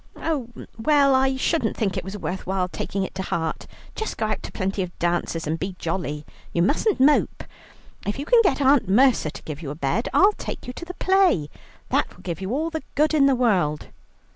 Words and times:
"Oh, 0.15 0.49
well, 0.79 1.13
I 1.13 1.35
shouldn't 1.35 1.77
think 1.77 1.95
it 1.95 2.03
was 2.03 2.17
worth 2.17 2.47
while 2.47 2.67
taking 2.67 3.03
it 3.03 3.13
to 3.13 3.21
heart. 3.21 3.67
Just 3.93 4.17
go 4.17 4.25
out 4.25 4.41
to 4.41 4.51
plenty 4.51 4.81
of 4.81 4.97
dances 4.97 5.45
and 5.45 5.59
be 5.59 5.75
jolly; 5.77 6.25
you 6.53 6.63
mustn't 6.63 6.99
mope. 6.99 7.43
If 8.07 8.17
you 8.17 8.25
can 8.25 8.41
get 8.41 8.61
Aunt 8.61 8.89
Mercer 8.89 9.29
to 9.29 9.43
give 9.43 9.61
you 9.61 9.69
a 9.69 9.75
bed, 9.75 10.09
I'll 10.11 10.33
take 10.33 10.65
you 10.65 10.73
to 10.73 10.85
the 10.85 10.95
play. 10.95 11.51
That 11.89 12.15
will 12.15 12.23
do 12.23 12.33
you 12.39 12.51
all 12.51 12.71
the 12.71 12.81
good 12.95 13.13
in 13.13 13.27
the 13.27 13.35
world." 13.35 13.89